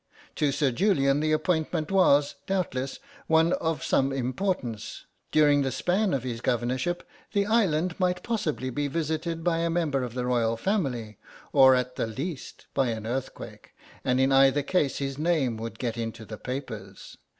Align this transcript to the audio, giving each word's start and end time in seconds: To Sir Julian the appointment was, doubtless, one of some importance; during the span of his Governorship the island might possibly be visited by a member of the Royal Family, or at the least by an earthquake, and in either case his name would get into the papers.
To 0.37 0.51
Sir 0.51 0.71
Julian 0.71 1.19
the 1.19 1.31
appointment 1.31 1.91
was, 1.91 2.33
doubtless, 2.47 2.97
one 3.27 3.53
of 3.53 3.83
some 3.83 4.11
importance; 4.11 5.05
during 5.31 5.61
the 5.61 5.71
span 5.71 6.11
of 6.15 6.23
his 6.23 6.41
Governorship 6.41 7.07
the 7.33 7.45
island 7.45 7.99
might 7.99 8.23
possibly 8.23 8.71
be 8.71 8.87
visited 8.87 9.43
by 9.43 9.59
a 9.59 9.69
member 9.69 10.01
of 10.03 10.15
the 10.15 10.25
Royal 10.25 10.57
Family, 10.57 11.19
or 11.53 11.75
at 11.75 11.97
the 11.97 12.07
least 12.07 12.65
by 12.73 12.87
an 12.87 13.05
earthquake, 13.05 13.75
and 14.03 14.19
in 14.19 14.31
either 14.31 14.63
case 14.63 14.97
his 14.97 15.19
name 15.19 15.55
would 15.57 15.77
get 15.77 15.99
into 15.99 16.25
the 16.25 16.39
papers. 16.39 17.17